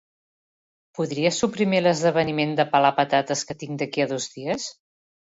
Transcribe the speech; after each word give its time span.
Podries 0.99 1.35
suprimir 1.41 1.81
l'esdeveniment 1.83 2.55
de 2.59 2.65
pelar 2.71 2.91
patates 3.01 3.43
que 3.51 3.57
tinc 3.65 3.77
d'aquí 3.83 4.05
a 4.07 4.09
dos 4.13 4.27
dies? 4.39 4.65